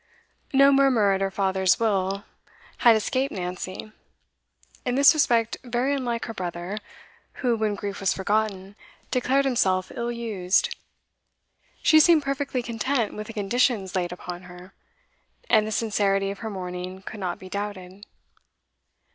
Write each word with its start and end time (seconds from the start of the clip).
No 0.51 0.71
murmur 0.71 1.11
at 1.11 1.21
her 1.21 1.29
father's 1.29 1.79
will 1.79 2.23
had 2.77 2.95
escaped 2.95 3.31
Nancy, 3.31 3.91
in 4.83 4.95
this 4.95 5.13
respect 5.13 5.57
very 5.63 5.93
unlike 5.93 6.25
her 6.25 6.33
brother, 6.33 6.79
who, 7.45 7.55
when 7.55 7.75
grief 7.75 7.99
was 7.99 8.11
forgotten, 8.11 8.75
declared 9.11 9.45
himself 9.45 9.91
ill 9.93 10.11
used; 10.11 10.75
she 11.83 11.99
seemed 11.99 12.23
perfectly 12.23 12.63
content 12.63 13.13
with 13.13 13.27
the 13.27 13.33
conditions 13.33 13.95
laid 13.95 14.11
upon 14.11 14.41
her, 14.49 14.73
and 15.51 15.67
the 15.67 15.71
sincerity 15.71 16.31
of 16.31 16.39
her 16.39 16.49
mourning 16.49 17.03
could 17.03 17.19
not 17.19 17.37
be 17.37 17.47
doubted. 17.47 18.03